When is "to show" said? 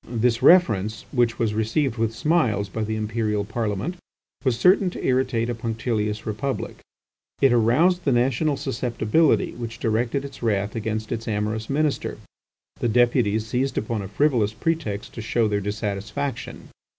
15.13-15.47